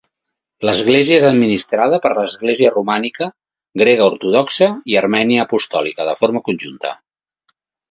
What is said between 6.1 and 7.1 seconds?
de forma conjunta.